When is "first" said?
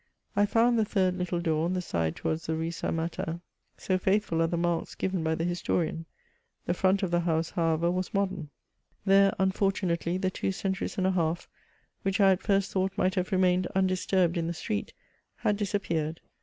12.41-12.71